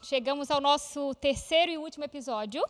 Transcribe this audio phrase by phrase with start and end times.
[0.00, 2.64] chegamos ao nosso terceiro e último episódio.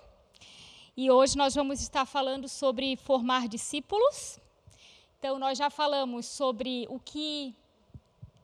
[0.96, 4.38] E hoje nós vamos estar falando sobre formar discípulos.
[5.18, 7.54] Então, nós já falamos sobre o que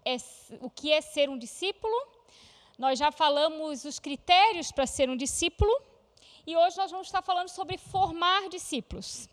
[0.05, 0.17] é,
[0.61, 1.95] o que é ser um discípulo,
[2.79, 5.73] nós já falamos os critérios para ser um discípulo,
[6.47, 9.29] e hoje nós vamos estar falando sobre formar discípulos.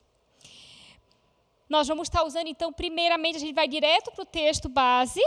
[1.67, 5.21] Nós vamos estar usando, então, primeiramente, a gente vai direto para o texto base,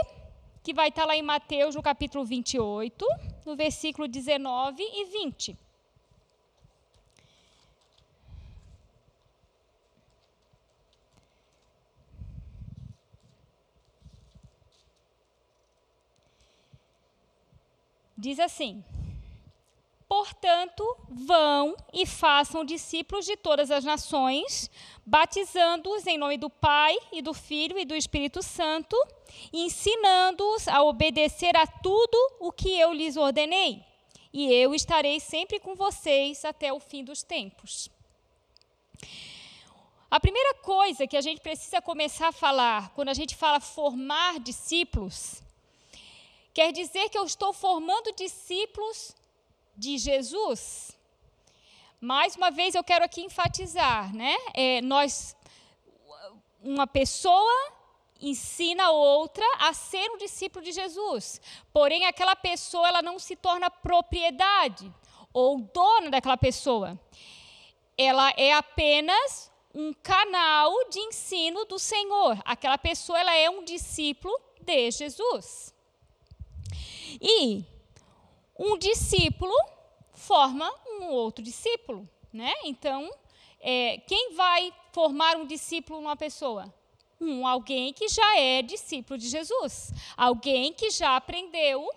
[0.63, 3.05] que vai estar lá em Mateus, no capítulo 28,
[3.45, 5.57] no versículo 19 e 20.
[18.17, 18.83] Diz assim:
[20.15, 24.71] Portanto, vão e façam discípulos de todas as nações,
[25.05, 28.95] batizando-os em nome do Pai e do Filho e do Espírito Santo,
[29.51, 33.83] ensinando-os a obedecer a tudo o que eu lhes ordenei.
[34.31, 37.89] E eu estarei sempre com vocês até o fim dos tempos.
[40.09, 44.39] A primeira coisa que a gente precisa começar a falar quando a gente fala formar
[44.39, 45.43] discípulos
[46.55, 49.13] Quer dizer que eu estou formando discípulos
[49.75, 50.97] de Jesus?
[51.99, 54.35] Mais uma vez eu quero aqui enfatizar, né?
[54.53, 55.35] É, nós,
[56.61, 57.73] uma pessoa
[58.21, 61.41] ensina outra a ser um discípulo de Jesus.
[61.73, 64.91] Porém, aquela pessoa ela não se torna propriedade
[65.33, 66.99] ou dona daquela pessoa.
[67.97, 72.41] Ela é apenas um canal de ensino do Senhor.
[72.45, 75.73] Aquela pessoa ela é um discípulo de Jesus.
[77.21, 77.65] E
[78.57, 79.53] um discípulo
[80.13, 82.53] forma um outro discípulo, né?
[82.63, 83.09] Então,
[83.59, 86.73] é, quem vai formar um discípulo numa pessoa?
[87.19, 91.89] Um alguém que já é discípulo de Jesus, alguém que já aprendeu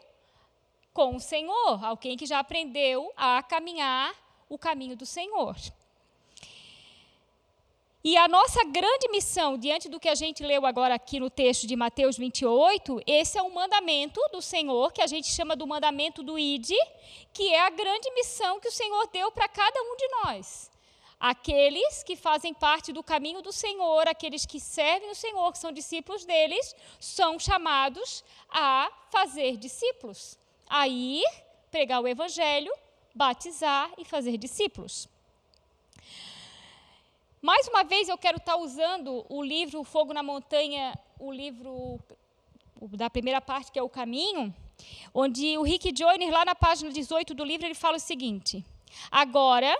[0.92, 4.14] com o Senhor, alguém que já aprendeu a caminhar
[4.48, 5.56] o caminho do Senhor.
[8.10, 11.66] E a nossa grande missão, diante do que a gente leu agora aqui no texto
[11.66, 16.22] de Mateus 28, esse é um mandamento do Senhor, que a gente chama do mandamento
[16.22, 16.70] do ID,
[17.34, 20.70] que é a grande missão que o Senhor deu para cada um de nós.
[21.20, 25.70] Aqueles que fazem parte do caminho do Senhor, aqueles que servem o Senhor, que são
[25.70, 31.26] discípulos deles, são chamados a fazer discípulos, a ir
[31.70, 32.72] pregar o Evangelho,
[33.14, 35.06] batizar e fazer discípulos.
[37.40, 42.00] Mais uma vez eu quero estar usando o livro Fogo na Montanha, o livro
[42.80, 44.52] da primeira parte, que é o Caminho,
[45.14, 48.64] onde o Rick Joyner, lá na página 18 do livro, ele fala o seguinte:
[49.08, 49.78] Agora,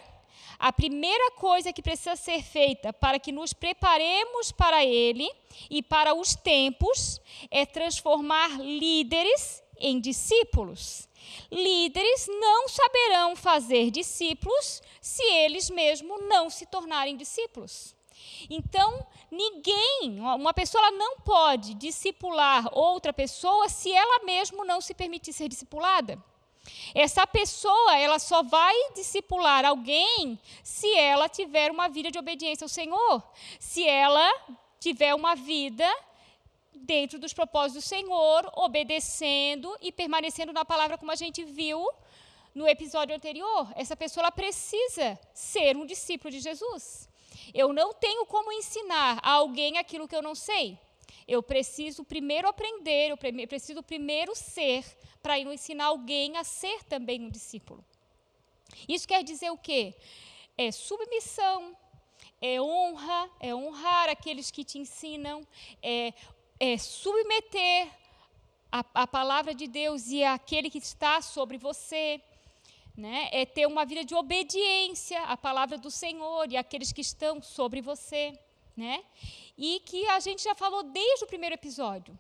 [0.57, 5.29] a primeira coisa que precisa ser feita para que nos preparemos para ele
[5.69, 7.21] e para os tempos
[7.51, 11.09] é transformar líderes em discípulos.
[11.51, 17.95] Líderes não saberão fazer discípulos se eles mesmos não se tornarem discípulos.
[18.51, 25.33] Então, ninguém, uma pessoa não pode discipular outra pessoa se ela mesma não se permitir
[25.33, 26.23] ser discipulada.
[26.95, 32.69] Essa pessoa, ela só vai discipular alguém se ela tiver uma vida de obediência ao
[32.69, 33.23] Senhor,
[33.59, 34.31] se ela
[34.79, 35.87] tiver uma vida
[36.79, 41.89] dentro dos propósitos do Senhor, obedecendo e permanecendo na palavra, como a gente viu
[42.55, 43.73] no episódio anterior.
[43.77, 47.09] Essa pessoa precisa ser um discípulo de Jesus.
[47.55, 50.79] Eu não tenho como ensinar a alguém aquilo que eu não sei.
[51.27, 54.85] Eu preciso primeiro aprender, eu preciso primeiro ser,
[55.23, 57.85] para ensinar alguém a ser também um discípulo.
[58.89, 59.95] Isso quer dizer o quê?
[60.57, 61.77] É submissão,
[62.41, 65.47] é honra, é honrar aqueles que te ensinam,
[65.83, 66.13] é
[66.59, 67.89] é, submeter
[68.71, 72.21] a, a palavra de Deus e aquele que está sobre você.
[72.97, 73.29] Né?
[73.33, 77.81] É ter uma vida de obediência à palavra do Senhor e àqueles que estão sobre
[77.81, 78.39] você.
[78.77, 79.05] Né?
[79.57, 82.19] E que a gente já falou desde o primeiro episódio.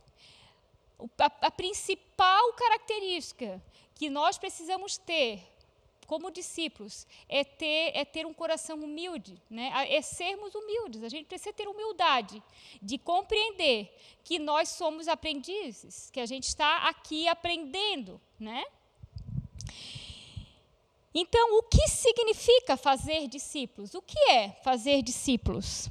[1.18, 3.62] A, a principal característica
[3.94, 5.42] que nós precisamos ter
[6.08, 9.70] como discípulos, é ter, é ter um coração humilde, né?
[9.90, 11.04] é sermos humildes.
[11.04, 12.42] A gente precisa ter humildade
[12.80, 13.94] de compreender
[14.24, 18.18] que nós somos aprendizes, que a gente está aqui aprendendo.
[18.40, 18.64] Né?
[21.14, 23.92] Então, o que significa fazer discípulos?
[23.92, 25.90] O que é fazer discípulos?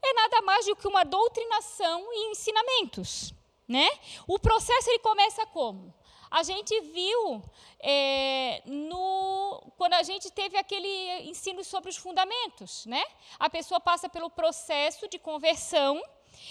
[0.00, 3.34] É nada mais do que uma doutrinação e ensinamentos.
[3.66, 3.90] Né?
[4.28, 5.92] O processo ele começa como?
[6.38, 7.40] A gente viu
[7.78, 13.04] é, no, quando a gente teve aquele ensino sobre os fundamentos, né?
[13.38, 16.02] A pessoa passa pelo processo de conversão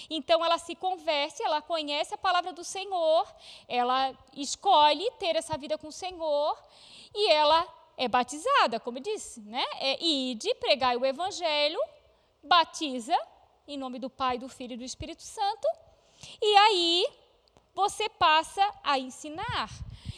[0.10, 3.28] Então ela se converte, ela conhece a palavra do Senhor,
[3.68, 6.58] ela escolhe ter essa vida com o Senhor
[7.14, 9.66] e ela é batizada, como disse, né?
[9.80, 11.80] É ide, pregai o evangelho,
[12.42, 13.18] batiza
[13.68, 15.68] em nome do Pai, do Filho e do Espírito Santo,
[16.42, 17.23] e aí
[17.74, 19.70] você passa a ensinar.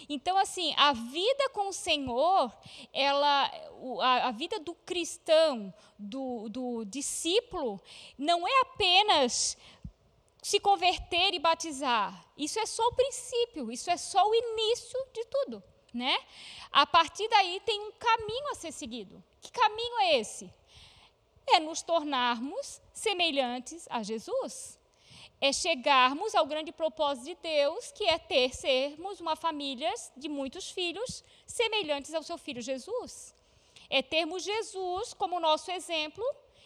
[0.08, 2.52] Então, assim, a vida com o Senhor,
[2.94, 3.52] ela,
[4.02, 7.82] a, a vida do cristão, do, do discípulo,
[8.18, 9.58] não é apenas
[10.42, 12.24] se converter e batizar.
[12.38, 15.64] Isso é só o princípio, isso é só o início de tudo.
[15.94, 16.18] Né?
[16.72, 19.24] A partir daí tem um caminho a ser seguido.
[19.42, 20.54] Que caminho é esse?
[21.48, 24.78] É nos tornarmos semelhantes a Jesus
[25.42, 30.70] é chegarmos ao grande propósito de Deus, que é ter, sermos uma família de muitos
[30.72, 33.36] filhos semelhantes ao seu filho Jesus.
[33.90, 36.24] É termos Jesus como nosso exemplo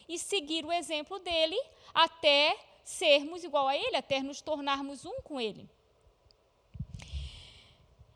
[0.08, 1.60] e seguir o exemplo dele
[1.94, 5.70] até sermos igual a ele, até nos tornarmos um com ele.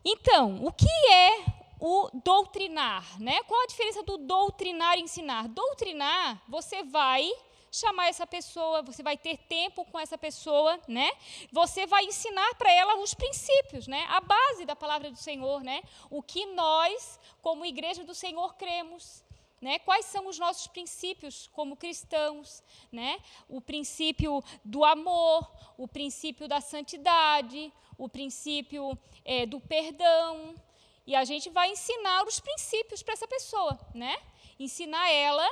[0.06, 1.46] Então, o que é
[1.80, 3.22] o doutrinar?
[3.22, 3.44] Né?
[3.44, 5.48] Qual a diferença do doutrinar e ensinar?
[5.48, 7.32] Doutrinar, você vai
[7.74, 11.10] chamar essa pessoa, você vai ter tempo com essa pessoa, né?
[11.52, 14.06] Você vai ensinar para ela os princípios, né?
[14.10, 15.82] A base da palavra do Senhor, né?
[16.08, 19.26] O que nós, como igreja do Senhor, cremos.
[19.60, 19.80] Né?
[19.80, 22.62] Quais são os nossos princípios como cristãos?
[22.92, 23.18] Né?
[23.48, 30.54] O princípio do amor, o princípio da santidade, o princípio é, do perdão.
[31.08, 34.22] E a gente vai ensinar os princípios para essa pessoa, né?
[34.60, 35.50] Ensinar ela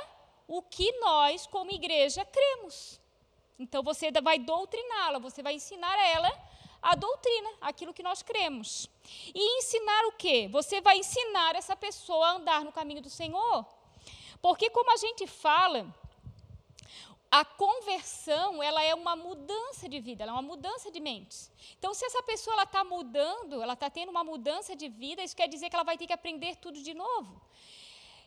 [0.56, 3.00] o que nós, como igreja, cremos.
[3.58, 6.32] Então você vai doutriná-la, você vai ensinar a ela
[6.82, 8.90] a doutrina, aquilo que nós cremos.
[9.34, 10.48] E ensinar o quê?
[10.50, 13.64] Você vai ensinar essa pessoa a andar no caminho do Senhor.
[14.42, 15.86] Porque como a gente fala,
[17.30, 21.36] a conversão ela é uma mudança de vida, ela é uma mudança de mente.
[21.78, 25.48] Então, se essa pessoa está mudando, ela está tendo uma mudança de vida, isso quer
[25.48, 27.40] dizer que ela vai ter que aprender tudo de novo.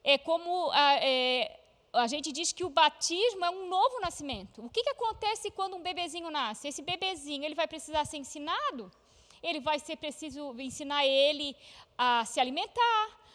[0.04, 1.65] É como a, é,
[1.96, 4.66] a gente diz que o batismo é um novo nascimento.
[4.66, 6.68] O que, que acontece quando um bebezinho nasce?
[6.68, 8.92] Esse bebezinho ele vai precisar ser ensinado,
[9.42, 11.56] ele vai ser preciso ensinar ele
[11.98, 13.26] a se alimentar,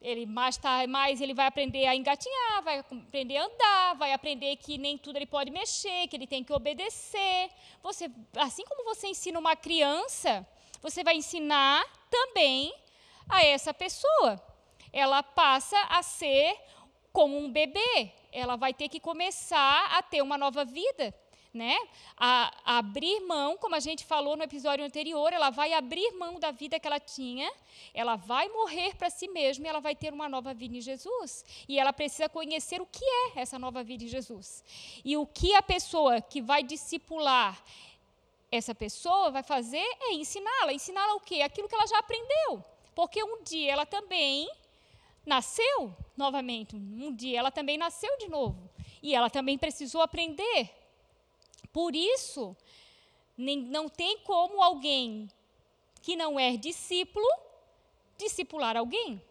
[0.00, 4.56] ele mais tá, mais ele vai aprender a engatinhar, vai aprender a andar, vai aprender
[4.56, 7.50] que nem tudo ele pode mexer, que ele tem que obedecer.
[7.82, 10.46] Você, assim como você ensina uma criança,
[10.80, 12.74] você vai ensinar também
[13.28, 14.42] a essa pessoa.
[14.92, 16.58] Ela passa a ser
[17.12, 21.14] como um bebê, ela vai ter que começar a ter uma nova vida,
[21.52, 21.76] né?
[22.16, 26.38] A, a, abrir mão, como a gente falou no episódio anterior, ela vai abrir mão
[26.38, 27.52] da vida que ela tinha,
[27.92, 31.44] ela vai morrer para si mesma e ela vai ter uma nova vida em Jesus.
[31.68, 34.64] E ela precisa conhecer o que é essa nova vida em Jesus.
[35.04, 37.60] E o que a pessoa que vai discipular
[38.50, 40.72] essa pessoa vai fazer é ensiná-la.
[40.72, 41.40] Ensiná-la o quê?
[41.42, 42.64] Aquilo que ela já aprendeu.
[42.94, 44.50] Porque um dia ela também
[45.24, 46.76] nasceu novamente.
[46.76, 48.70] Um dia ela também nasceu de novo.
[49.02, 50.70] E ela também precisou aprender.
[51.72, 52.56] Por isso,
[53.36, 55.28] nem, não tem como alguém
[56.02, 57.26] que não é discípulo
[58.18, 59.22] discipular alguém.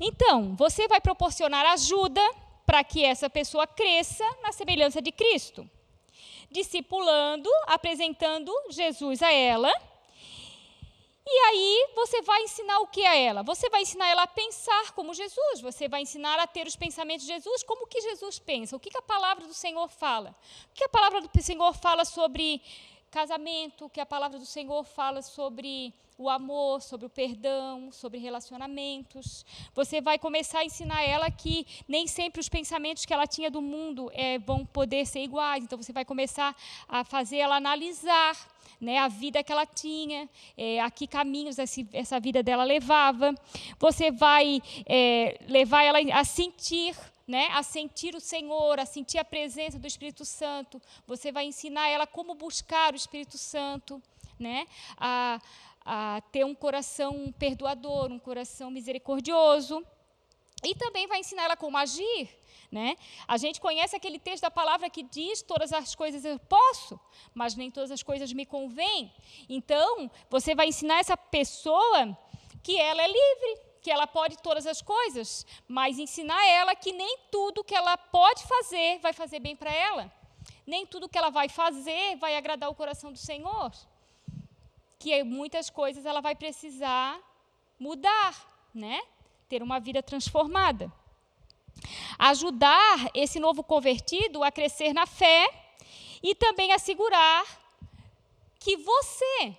[0.00, 2.22] Então, você vai proporcionar ajuda
[2.64, 5.68] para que essa pessoa cresça na semelhança de Cristo,
[6.48, 9.72] discipulando, apresentando Jesus a ela
[11.30, 13.42] e aí você vai ensinar o que a ela?
[13.42, 17.26] Você vai ensinar ela a pensar como Jesus, você vai ensinar a ter os pensamentos
[17.26, 20.34] de Jesus, como que Jesus pensa, o que, que a palavra do Senhor fala.
[20.70, 22.62] O que a palavra do Senhor fala sobre
[23.10, 28.18] casamento, o que a palavra do Senhor fala sobre o amor, sobre o perdão, sobre
[28.18, 29.46] relacionamentos.
[29.72, 33.62] Você vai começar a ensinar ela que nem sempre os pensamentos que ela tinha do
[33.62, 35.62] mundo é, vão poder ser iguais.
[35.62, 36.56] Então você vai começar
[36.88, 38.36] a fazer ela analisar
[38.80, 43.32] né, a vida que ela tinha, é, a que caminhos esse, essa vida dela levava.
[43.78, 46.96] Você vai é, levar ela a sentir,
[47.28, 50.82] né, a sentir o Senhor, a sentir a presença do Espírito Santo.
[51.06, 54.02] Você vai ensinar ela como buscar o Espírito Santo,
[54.36, 55.40] né, a,
[55.90, 59.82] a ter um coração perdoador, um coração misericordioso.
[60.62, 62.28] E também vai ensinar ela como agir.
[62.70, 62.94] Né?
[63.26, 67.00] A gente conhece aquele texto da palavra que diz: todas as coisas eu posso,
[67.32, 69.10] mas nem todas as coisas me convêm.
[69.48, 72.16] Então, você vai ensinar essa pessoa
[72.62, 77.16] que ela é livre, que ela pode todas as coisas, mas ensinar ela que nem
[77.32, 80.12] tudo que ela pode fazer vai fazer bem para ela.
[80.66, 83.72] Nem tudo que ela vai fazer vai agradar o coração do Senhor.
[84.98, 87.18] Que muitas coisas ela vai precisar
[87.78, 88.34] mudar,
[88.74, 89.00] né?
[89.48, 90.92] Ter uma vida transformada.
[92.18, 95.48] ajudar esse novo convertido a crescer na fé
[96.22, 97.44] e também assegurar
[98.58, 99.56] que você,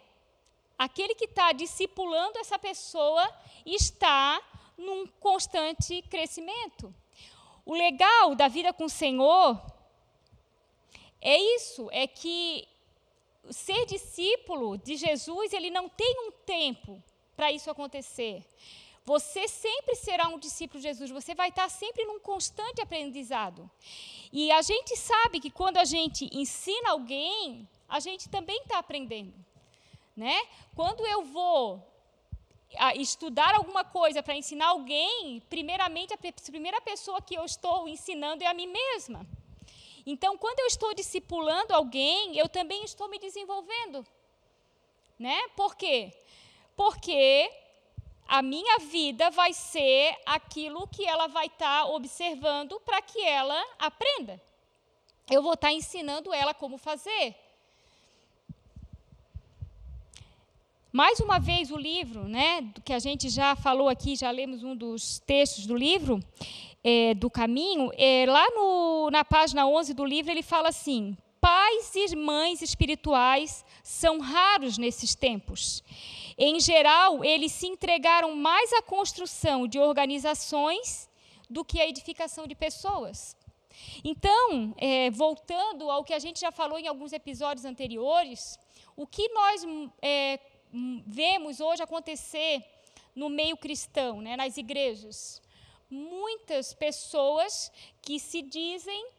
[0.77, 3.33] aquele que está discipulando essa pessoa,
[3.65, 4.41] está
[4.77, 6.93] num constante crescimento.
[7.65, 9.61] O legal da vida com o Senhor
[11.21, 12.67] é isso, é que
[13.49, 17.01] ser discípulo de Jesus, ele não tem um tempo
[17.35, 18.45] para isso acontecer.
[19.05, 23.69] Você sempre será um discípulo de Jesus, você vai estar sempre num constante aprendizado.
[24.31, 29.33] E a gente sabe que quando a gente ensina alguém, a gente também está aprendendo.
[30.15, 30.37] Né?
[30.75, 31.89] Quando eu vou
[32.95, 36.17] estudar alguma coisa para ensinar alguém, primeiramente, a
[36.51, 39.25] primeira pessoa que eu estou ensinando é a mim mesma.
[40.11, 44.03] Então, quando eu estou discipulando alguém, eu também estou me desenvolvendo.
[45.19, 45.37] Né?
[45.55, 46.11] Por quê?
[46.75, 47.47] Porque
[48.27, 53.63] a minha vida vai ser aquilo que ela vai estar tá observando para que ela
[53.77, 54.41] aprenda.
[55.29, 57.35] Eu vou estar tá ensinando ela como fazer.
[60.91, 64.75] Mais uma vez o livro, né, que a gente já falou aqui, já lemos um
[64.75, 66.19] dos textos do livro,
[66.83, 71.93] é, do caminho, é, lá no, na página 11 do livro ele fala assim, pais
[71.95, 75.83] e mães espirituais são raros nesses tempos.
[76.37, 81.09] Em geral, eles se entregaram mais à construção de organizações
[81.49, 83.35] do que à edificação de pessoas.
[84.03, 88.57] Então, é, voltando ao que a gente já falou em alguns episódios anteriores,
[88.95, 89.65] o que nós
[90.01, 90.39] é,
[91.05, 92.63] vemos hoje acontecer
[93.15, 95.41] no meio cristão, né, nas igrejas?
[95.89, 99.11] Muitas pessoas que se dizem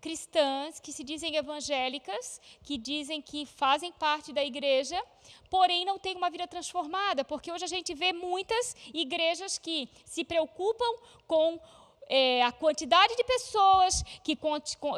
[0.00, 5.02] cristãs, que se dizem evangélicas, que dizem que fazem parte da igreja,
[5.50, 10.24] porém não têm uma vida transformada, porque hoje a gente vê muitas igrejas que se
[10.24, 10.86] preocupam
[11.26, 11.60] com
[12.08, 14.38] é, a quantidade de pessoas que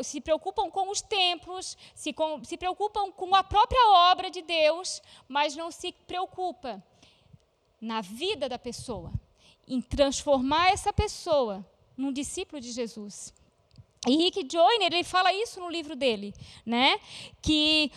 [0.05, 5.03] se preocupam com os templos, se, com, se preocupam com a própria obra de Deus,
[5.27, 6.83] mas não se preocupa
[7.81, 9.11] na vida da pessoa,
[9.71, 11.65] em transformar essa pessoa
[11.97, 13.33] num discípulo de Jesus.
[14.07, 16.35] E Rick Joyner, ele fala isso no livro dele,
[16.67, 16.99] né?
[17.41, 17.93] Que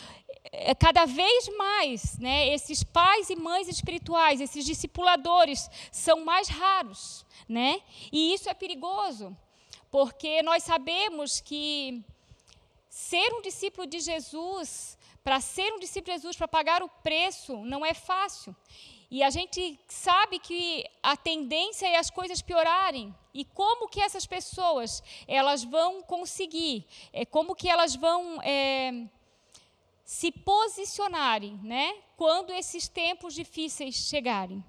[0.52, 7.26] eh, cada vez mais, né, esses pais e mães espirituais, esses discipuladores são mais raros,
[7.50, 7.82] né?
[8.12, 9.36] E isso é perigoso,
[9.90, 12.04] porque nós sabemos que
[12.88, 17.58] ser um discípulo de Jesus, para ser um discípulo de Jesus, para pagar o preço,
[17.64, 18.56] não é fácil.
[19.14, 23.14] E a gente sabe que a tendência é as coisas piorarem.
[23.32, 26.84] E como que essas pessoas elas vão conseguir?
[27.14, 29.06] É, como que elas vão é,
[30.04, 31.96] se posicionarem, né?
[32.18, 34.64] Quando esses tempos difíceis chegarem?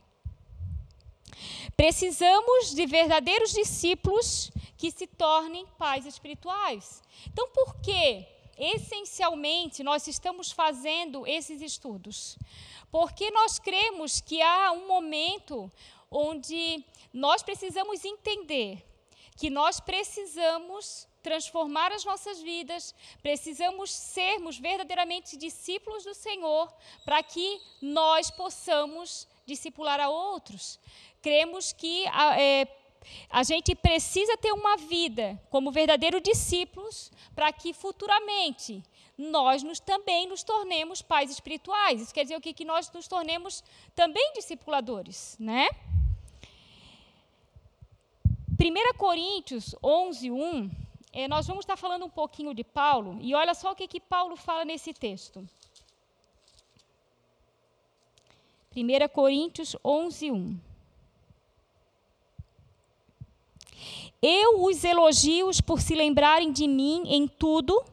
[1.75, 7.03] Precisamos de verdadeiros discípulos que se tornem pais espirituais.
[7.33, 8.27] Então, por que,
[8.59, 12.39] essencialmente, nós estamos fazendo esses estudos?
[12.91, 15.71] Porque nós cremos que há um momento
[16.11, 18.85] onde nós precisamos entender
[19.37, 26.73] que nós precisamos transformar as nossas vidas, precisamos sermos verdadeiramente discípulos do Senhor
[27.05, 30.79] para que nós possamos discipular a outros.
[31.23, 32.07] Cremos que
[32.39, 32.67] é,
[33.31, 38.83] a gente precisa ter uma vida como verdadeiros discípulos para que futuramente
[39.17, 42.01] nós nos, também nos tornemos pais espirituais.
[42.01, 42.53] Isso quer dizer o que?
[42.53, 43.63] Que nós nos tornemos
[43.95, 45.69] também discipuladores, né?
[48.61, 50.71] 1 Coríntios 11, 1,
[51.13, 54.01] é, nós vamos estar falando um pouquinho de Paulo, e olha só o que, que
[54.01, 55.47] Paulo fala nesse texto.
[58.77, 60.74] 1 Coríntios 11, 1.
[64.27, 67.85] Eu os elogio por se lembrarem de mim em tudo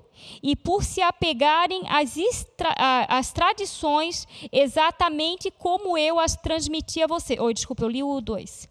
[0.42, 2.74] e por se apegarem às, extra,
[3.10, 7.38] às tradições exatamente como eu as transmiti a você.
[7.38, 8.70] Oh, desculpa, eu li o 2.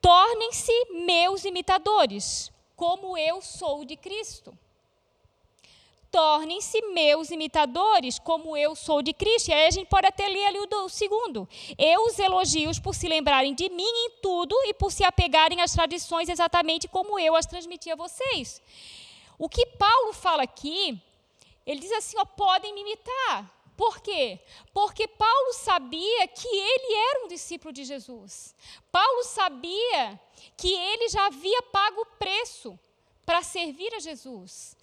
[0.00, 0.72] Tornem-se
[1.06, 4.52] meus imitadores, como eu sou de Cristo.
[6.14, 9.48] Tornem-se meus imitadores, como eu sou de Cristo.
[9.48, 11.48] E aí a gente pode até ler ali o, do, o segundo.
[11.76, 15.72] Eu os elogio por se lembrarem de mim em tudo e por se apegarem às
[15.72, 18.62] tradições exatamente como eu as transmiti a vocês.
[19.36, 20.96] O que Paulo fala aqui,
[21.66, 23.52] ele diz assim: ó, podem me imitar.
[23.76, 24.38] Por quê?
[24.72, 28.54] Porque Paulo sabia que ele era um discípulo de Jesus.
[28.92, 30.20] Paulo sabia
[30.56, 32.78] que ele já havia pago o preço
[33.26, 34.76] para servir a Jesus.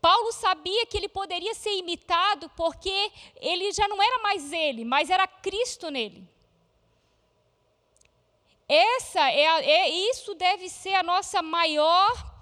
[0.00, 5.10] Paulo sabia que ele poderia ser imitado porque ele já não era mais ele, mas
[5.10, 6.28] era Cristo nele.
[8.68, 12.34] essa é, a, é isso deve ser a nossa maior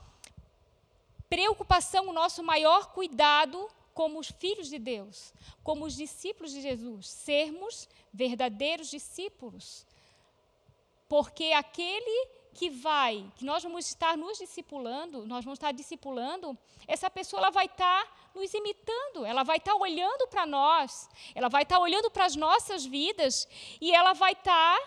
[1.29, 5.33] preocupação, o nosso maior cuidado como os filhos de Deus,
[5.63, 9.87] como os discípulos de Jesus, sermos verdadeiros discípulos.
[11.09, 16.57] Porque aquele que vai, que nós vamos estar nos discipulando, nós vamos estar discipulando,
[16.87, 21.65] essa pessoa ela vai estar nos imitando, ela vai estar olhando para nós, ela vai
[21.65, 23.49] estar olhando para as nossas vidas
[23.81, 24.79] e ela vai estar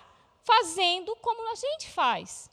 [0.44, 2.50] fazendo como a gente faz.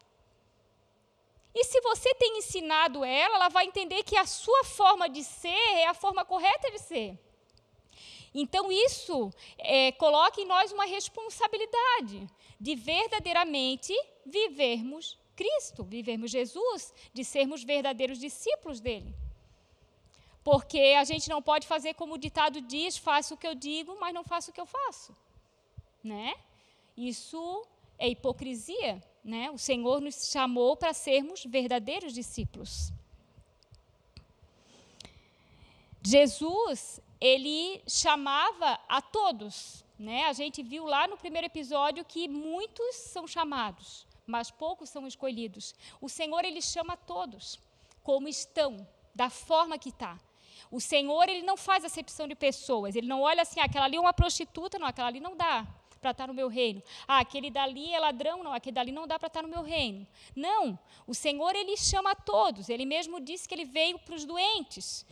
[1.55, 5.69] E se você tem ensinado ela, ela vai entender que a sua forma de ser
[5.85, 7.19] é a forma correta de ser.
[8.35, 12.29] Então, isso é, coloca em nós uma responsabilidade
[12.65, 13.93] de verdadeiramente
[14.25, 19.15] vivermos Cristo, vivermos Jesus, de sermos verdadeiros discípulos dele.
[20.43, 23.99] Porque a gente não pode fazer como o ditado diz: faço o que eu digo,
[24.01, 25.15] mas não faço o que eu faço.
[26.03, 26.35] Né?
[26.97, 27.67] Isso
[27.99, 28.93] é hipocrisia.
[29.23, 29.51] Né?
[29.51, 32.91] O Senhor nos chamou para sermos verdadeiros discípulos.
[36.03, 39.85] Jesus, ele chamava a todos.
[40.05, 40.27] Né?
[40.27, 45.75] A gente viu lá no primeiro episódio que muitos são chamados, mas poucos são escolhidos.
[45.99, 47.59] O Senhor, ele chama todos,
[48.03, 50.21] como estão, da forma que está.
[50.71, 52.95] O Senhor, ele não faz acepção de pessoas.
[52.95, 55.67] Ele não olha assim, ah, aquela ali é uma prostituta, não, aquela ali não dá
[56.03, 56.83] para estar no meu reino.
[57.09, 60.07] Ah, aquele dali é ladrão, não, aquele dali não dá para estar no meu reino.
[60.37, 62.69] Não, o Senhor ele chama todos.
[62.69, 65.07] Ele mesmo disse que ele veio para os doentes,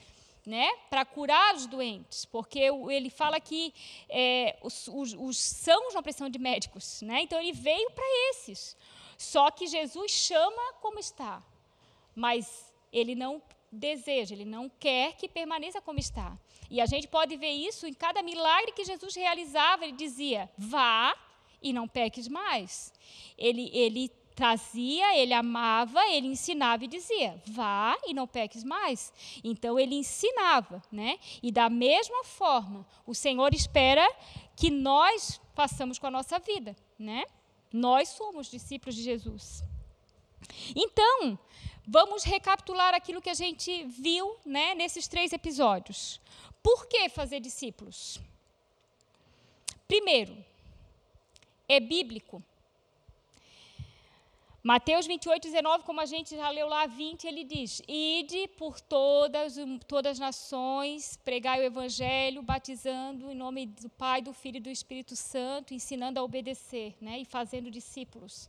[0.45, 3.73] né, para curar os doentes, porque ele fala que
[4.09, 7.23] é, os, os, os sãos não precisam de médicos, né?
[7.23, 8.77] Então ele veio para esses.
[9.17, 11.43] Só que Jesus chama como está,
[12.15, 16.37] mas ele não deseja, ele não quer que permaneça como está.
[16.69, 19.85] E a gente pode ver isso em cada milagre que Jesus realizava.
[19.85, 21.17] Ele dizia: vá
[21.63, 22.93] e não peques mais.
[23.39, 29.13] Ele, ele trazia, ele amava, ele ensinava e dizia: vá e não peques mais.
[29.43, 31.19] Então ele ensinava, né?
[31.43, 34.07] E da mesma forma, o Senhor espera
[34.57, 37.25] que nós façamos com a nossa vida, né?
[37.73, 39.65] Nós somos discípulos de Jesus.
[40.75, 41.39] Então,
[41.87, 46.21] vamos recapitular aquilo que a gente viu, né, nesses três episódios.
[46.63, 48.21] Por que fazer discípulos?
[49.89, 50.37] Primeiro,
[51.69, 52.43] é bíblico.
[54.65, 59.57] Mateus 28, 19, como a gente já leu lá 20, ele diz: Ide por todas,
[59.89, 64.71] todas as nações, pregai o evangelho, batizando em nome do Pai, do Filho e do
[64.71, 68.49] Espírito Santo, ensinando a obedecer né, e fazendo discípulos.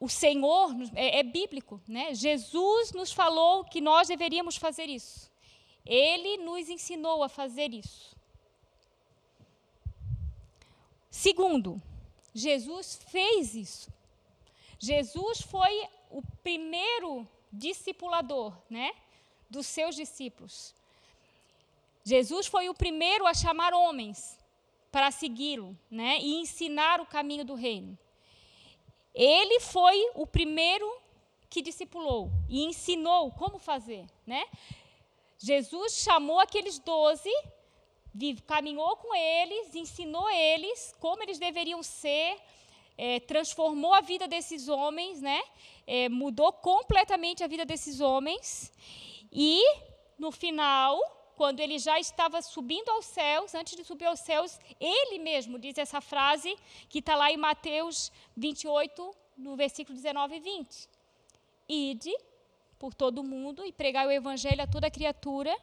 [0.00, 2.12] O Senhor é, é bíblico, né?
[2.12, 5.30] Jesus nos falou que nós deveríamos fazer isso.
[5.86, 8.16] Ele nos ensinou a fazer isso.
[11.08, 11.80] Segundo,
[12.34, 14.01] Jesus fez isso.
[14.84, 18.92] Jesus foi o primeiro discipulador, né,
[19.48, 20.74] dos seus discípulos.
[22.02, 24.36] Jesus foi o primeiro a chamar homens
[24.90, 27.96] para segui-lo, né, e ensinar o caminho do reino.
[29.14, 31.00] Ele foi o primeiro
[31.48, 34.44] que discipulou e ensinou como fazer, né?
[35.38, 37.30] Jesus chamou aqueles doze,
[38.48, 42.36] caminhou com eles, ensinou eles como eles deveriam ser,
[42.96, 45.42] é, transformou a vida desses homens, né?
[45.86, 48.72] É, mudou completamente a vida desses homens.
[49.30, 49.62] E,
[50.18, 51.00] no final,
[51.36, 55.78] quando ele já estava subindo aos céus, antes de subir aos céus, ele mesmo diz
[55.78, 56.56] essa frase
[56.88, 60.88] que está lá em Mateus 28, no versículo 19 e 20.
[61.68, 62.16] Ide
[62.78, 65.56] por todo o mundo e pregai o evangelho a toda criatura,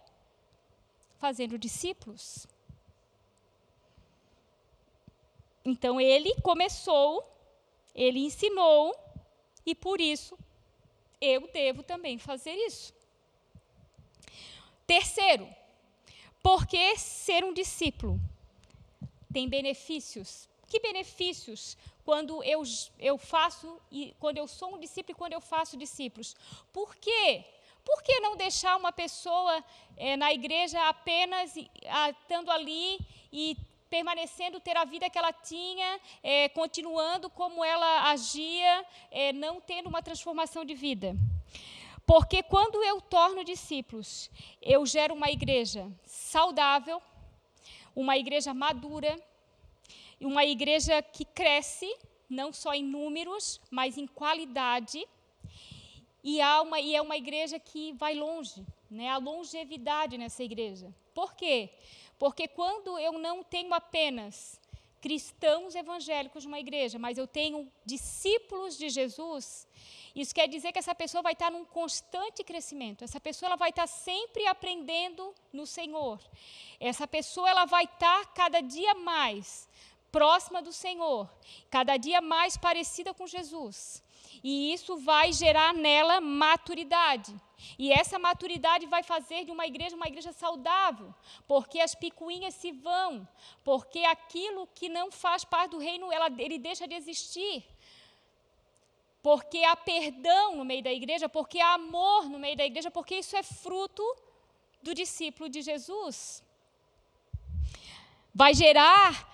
[1.18, 2.48] fazendo discípulos.
[5.70, 7.24] Então ele começou,
[7.94, 8.96] ele ensinou,
[9.64, 10.36] e por isso
[11.22, 12.92] eu devo também fazer isso.
[14.88, 15.48] Terceiro,
[16.42, 18.20] porque ser um discípulo
[19.32, 20.50] tem benefícios.
[20.68, 22.64] Que benefícios quando eu,
[22.98, 26.36] eu faço, e quando eu sou um discípulo e quando eu faço discípulos.
[26.74, 27.46] Por quê?
[27.86, 29.64] Por que não deixar uma pessoa
[29.96, 33.00] é, na igreja apenas estando ali
[33.32, 33.56] e
[33.90, 39.88] permanecendo, ter a vida que ela tinha, é, continuando como ela agia, é, não tendo
[39.88, 41.16] uma transformação de vida?
[42.06, 47.02] Porque quando eu torno discípulos, eu gero uma igreja saudável,
[47.96, 49.16] uma igreja madura,
[50.20, 51.92] uma igreja que cresce,
[52.30, 55.08] não só em números, mas em qualidade.
[56.24, 59.10] E, há uma, e é uma igreja que vai longe, né?
[59.10, 60.94] há longevidade nessa igreja.
[61.14, 61.70] Por quê?
[61.70, 61.99] Porque
[62.48, 64.60] quando eu não tenho apenas
[65.02, 69.66] cristãos evangélicos numa igreja, mas eu tenho discípulos de Jesus,
[70.14, 73.04] isso quer dizer que essa pessoa vai estar num constante crescimento.
[73.04, 76.20] Essa pessoa ela vai estar sempre aprendendo no Senhor.
[76.80, 79.70] Essa pessoa ela vai estar cada dia mais
[80.12, 81.30] próxima do Senhor,
[81.70, 84.04] cada dia mais parecida com Jesus.
[84.44, 87.36] E isso vai gerar nela maturidade.
[87.78, 91.14] E essa maturidade vai fazer de uma igreja uma igreja saudável,
[91.48, 93.28] porque as picuinhas se vão,
[93.64, 97.66] porque aquilo que não faz parte do reino, ela, ele deixa de existir.
[99.22, 103.16] Porque há perdão no meio da igreja, porque há amor no meio da igreja, porque
[103.16, 104.04] isso é fruto
[104.82, 106.42] do discípulo de Jesus.
[108.34, 109.29] Vai gerar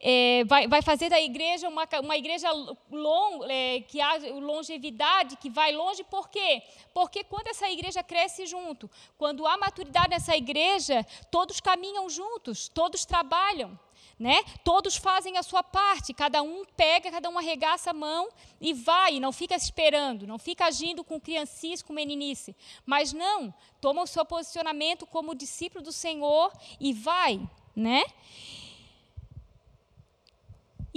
[0.00, 2.48] é, vai, vai, fazer da igreja uma, uma igreja
[2.90, 6.62] long, é, que há longevidade, que vai longe, por quê?
[6.94, 13.04] Porque quando essa igreja cresce junto, quando há maturidade nessa igreja, todos caminham juntos, todos
[13.04, 13.78] trabalham.
[14.16, 14.42] Né?
[14.64, 18.28] Todos fazem a sua parte, cada um pega, cada um arregaça a mão
[18.60, 24.02] e vai, não fica esperando, não fica agindo com criancice, com meninice, mas não, toma
[24.02, 27.40] o seu posicionamento como discípulo do Senhor e vai,
[27.76, 28.02] né?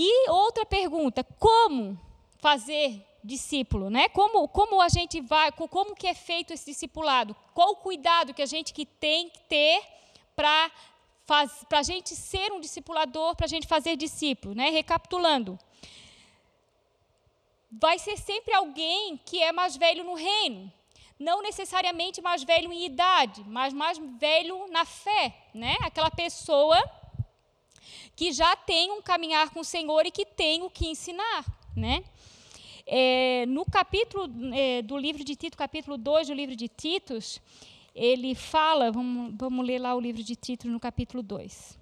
[0.04, 1.96] E outra pergunta, como
[2.40, 4.10] fazer discípulo, né?
[4.10, 7.36] Como, como a gente vai, como que é feito esse discipulado?
[7.54, 9.80] Qual o cuidado que a gente que tem que ter
[10.36, 10.72] para
[11.70, 14.72] para a gente ser um discipulador, para a gente fazer discípulo, né?
[14.72, 15.58] Recapitulando,
[17.72, 20.74] vai ser sempre alguém que é mais velho no reino,
[21.20, 25.78] não necessariamente mais velho em idade, mas mais velho na fé, né?
[25.84, 26.82] Aquela pessoa
[28.16, 31.46] que já tem um caminhar com o Senhor e que tem o que ensinar,
[31.76, 32.04] né?
[32.86, 37.42] É, no capítulo é, do livro de Tito, capítulo 2 do livro de Titos,
[37.96, 41.78] ele fala, vamos, vamos ler lá o livro de Tito no capítulo 2.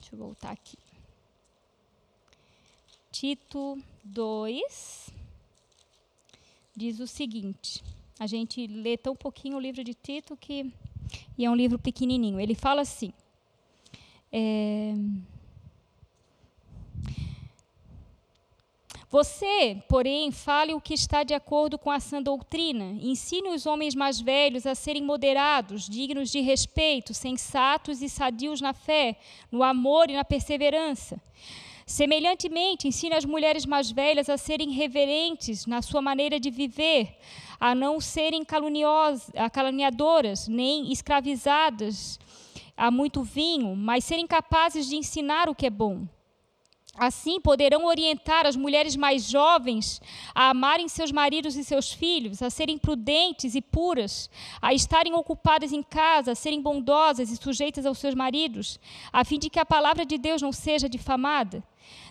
[0.00, 0.78] Deixa eu voltar aqui.
[3.10, 5.10] Tito 2
[6.74, 7.82] diz o seguinte:
[8.18, 10.72] a gente lê tão pouquinho o livro de Tito que
[11.42, 12.38] e é um livro pequenininho.
[12.38, 13.12] Ele fala assim:
[14.32, 14.94] é,
[19.10, 22.96] Você, porém, fale o que está de acordo com a sã doutrina.
[23.02, 28.72] Ensine os homens mais velhos a serem moderados, dignos de respeito, sensatos e sadios na
[28.72, 29.18] fé,
[29.50, 31.20] no amor e na perseverança.
[31.86, 37.16] Semelhantemente, ensine as mulheres mais velhas a serem reverentes na sua maneira de viver,
[37.58, 42.18] a não serem caluniadoras, nem escravizadas
[42.76, 46.06] a muito vinho, mas serem capazes de ensinar o que é bom.
[46.94, 50.00] Assim, poderão orientar as mulheres mais jovens
[50.34, 54.28] a amarem seus maridos e seus filhos, a serem prudentes e puras,
[54.60, 58.78] a estarem ocupadas em casa, a serem bondosas e sujeitas aos seus maridos,
[59.10, 61.64] a fim de que a palavra de Deus não seja difamada.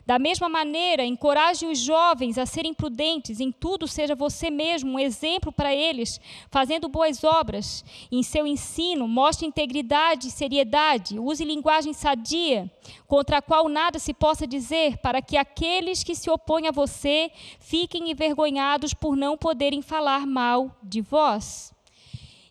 [0.05, 4.99] Da mesma maneira, encoraje os jovens a serem prudentes, em tudo seja você mesmo um
[4.99, 7.85] exemplo para eles, fazendo boas obras.
[8.11, 12.71] Em seu ensino, mostre integridade e seriedade, use linguagem sadia,
[13.07, 17.31] contra a qual nada se possa dizer, para que aqueles que se opõem a você
[17.59, 21.71] fiquem envergonhados por não poderem falar mal de vós.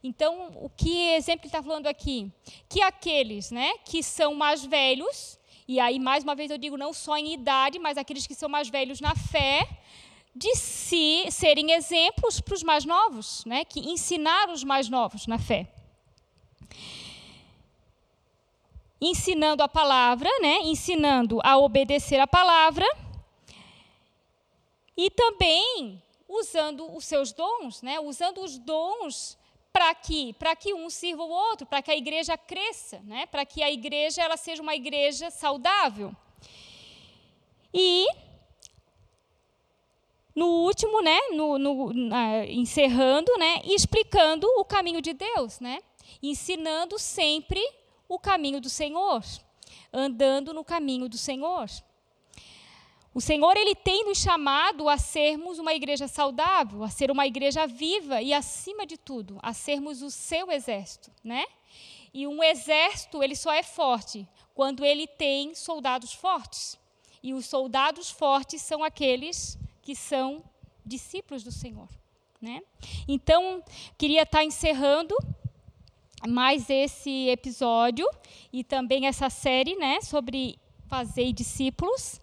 [0.03, 2.33] Então, o que exemplo está falando aqui?
[2.69, 5.39] Que aqueles né, que são mais velhos,
[5.73, 8.49] e aí, mais uma vez, eu digo não só em idade, mas aqueles que são
[8.49, 9.69] mais velhos na fé,
[10.35, 13.65] de si serem exemplos para os mais novos, né?
[13.65, 15.73] que ensinar os mais novos na fé.
[19.01, 20.59] Ensinando a palavra, né?
[20.65, 22.85] ensinando a obedecer a palavra,
[24.97, 28.01] e também usando os seus dons, né?
[28.01, 29.39] usando os dons
[29.73, 33.27] para que para que um sirva o outro, para que a igreja cresça, né?
[33.27, 36.15] Para que a igreja ela seja uma igreja saudável.
[37.73, 38.07] E
[40.35, 41.93] no último, né, no, no
[42.49, 45.81] encerrando, né, explicando o caminho de Deus, né?
[46.23, 47.61] Ensinando sempre
[48.09, 49.23] o caminho do Senhor,
[49.93, 51.69] andando no caminho do Senhor.
[53.13, 57.67] O Senhor ele tem nos chamado a sermos uma igreja saudável, a ser uma igreja
[57.67, 61.45] viva e acima de tudo, a sermos o seu exército, né?
[62.15, 66.79] E um exército, ele só é forte quando ele tem soldados fortes.
[67.23, 70.43] E os soldados fortes são aqueles que são
[70.87, 71.89] discípulos do Senhor,
[72.41, 72.63] né?
[73.09, 73.63] Então,
[73.99, 75.17] queria estar encerrando
[76.29, 78.09] mais esse episódio
[78.53, 82.21] e também essa série, né, sobre fazer discípulos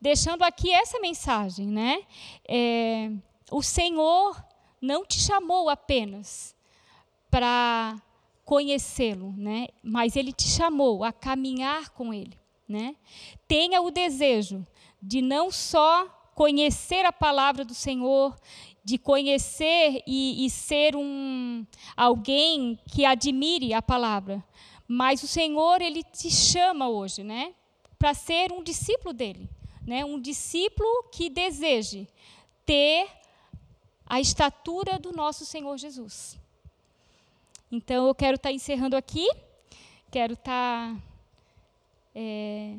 [0.00, 2.02] deixando aqui essa mensagem, né?
[2.46, 3.10] É,
[3.50, 4.42] o Senhor
[4.80, 6.54] não te chamou apenas
[7.30, 8.00] para
[8.44, 9.68] conhecê-lo, né?
[9.82, 12.96] Mas ele te chamou a caminhar com ele, né?
[13.46, 14.66] Tenha o desejo
[15.02, 18.34] de não só conhecer a palavra do Senhor,
[18.84, 24.42] de conhecer e, e ser um alguém que admire a palavra,
[24.86, 27.52] mas o Senhor ele te chama hoje, né?
[27.98, 29.50] Para ser um discípulo dele,
[29.88, 30.04] né?
[30.04, 32.06] Um discípulo que deseje
[32.66, 33.08] ter
[34.06, 36.38] a estatura do nosso Senhor Jesus.
[37.72, 39.28] Então, eu quero estar tá encerrando aqui,
[40.10, 41.02] quero estar tá,
[42.14, 42.76] é,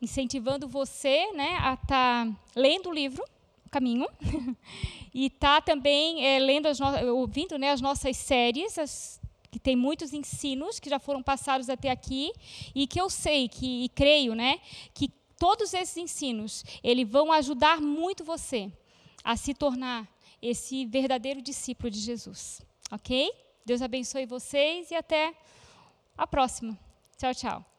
[0.00, 3.24] incentivando você né, a estar tá lendo o livro,
[3.66, 4.08] o Caminho,
[5.14, 10.12] e estar também é, lendo as ouvindo né, as nossas séries, as, que tem muitos
[10.12, 12.32] ensinos que já foram passados até aqui,
[12.74, 14.60] e que eu sei que, e creio né,
[14.92, 15.08] que
[15.42, 18.70] todos esses ensinos eles vão ajudar muito você
[19.24, 20.08] a se tornar
[20.40, 22.62] esse verdadeiro discípulo de Jesus.
[22.92, 23.28] Ok?
[23.66, 25.34] Deus abençoe vocês e até
[26.16, 26.78] a próxima.
[27.18, 27.71] Tchau, tchau.